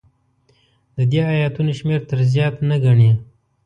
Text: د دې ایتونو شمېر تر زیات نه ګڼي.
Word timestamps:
د 0.95 0.97
دې 1.11 1.21
ایتونو 1.31 1.71
شمېر 1.79 2.01
تر 2.09 2.19
زیات 2.33 2.55
نه 2.69 2.77
ګڼي. 2.83 3.11